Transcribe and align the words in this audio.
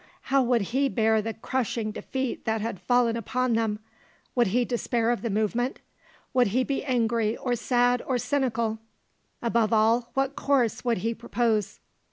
How 0.33 0.41
would 0.41 0.63
he 0.73 0.89
bear 0.89 1.21
the 1.21 1.35
crushing 1.35 1.91
defeat 1.91 2.45
that 2.45 2.59
had 2.59 2.79
fallen 2.79 3.15
upon 3.15 3.53
them? 3.53 3.77
Would 4.33 4.47
he 4.47 4.65
despair 4.65 5.11
of 5.11 5.21
the 5.21 5.29
movement? 5.29 5.79
Would 6.33 6.47
he 6.47 6.63
be 6.63 6.83
angry 6.83 7.37
or 7.37 7.55
sad 7.55 8.01
or 8.07 8.17
cynical? 8.17 8.79
Above 9.43 9.71
all, 9.71 10.09
what 10.15 10.35
course 10.35 10.83
would 10.83 10.97
he 11.05 11.13
propose? 11.13 11.79